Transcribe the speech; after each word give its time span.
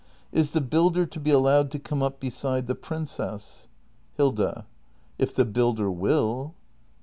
]Is 0.31 0.49
the 0.49 0.61
builder 0.61 1.05
to 1.05 1.19
be 1.19 1.29
allowed 1.29 1.69
to 1.69 1.77
come 1.77 2.01
up 2.01 2.19
beside 2.19 2.65
the 2.65 2.73
princess? 2.73 3.67
Hilda. 4.17 4.65
If 5.19 5.35
the 5.35 5.45
builder 5.45 5.91
will. 5.91 6.55